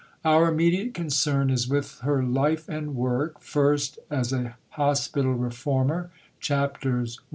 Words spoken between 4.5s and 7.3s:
Hospital Reformer (Chaps.